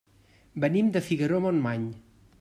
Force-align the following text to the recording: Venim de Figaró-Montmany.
Venim 0.63 0.87
de 0.95 1.03
Figaró-Montmany. 1.09 1.85